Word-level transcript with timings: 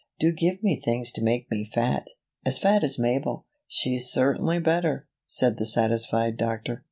Do 0.17 0.31
give 0.31 0.63
me 0.63 0.81
things 0.83 1.11
to 1.11 1.23
make 1.23 1.51
me 1.51 1.63
fat 1.75 2.07
as 2.43 2.57
fat 2.57 2.83
as 2.83 2.97
Mabel." 2.97 3.45
"She's 3.67 4.09
certainly 4.09 4.57
better," 4.59 5.07
said 5.27 5.59
the 5.59 5.65
satisfied 5.67 6.37
doctor. 6.37 6.79